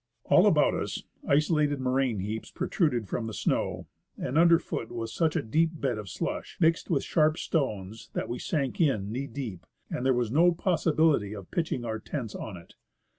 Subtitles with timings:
[0.23, 3.85] All about us, isolated moraine heaps protruded from the snow,
[4.17, 8.27] and under foot was such a deep bed of slush, mixed with sharp stones, that
[8.27, 12.57] we sank in knee deep, and there was no possibility of pitching our tents on
[12.57, 12.73] it.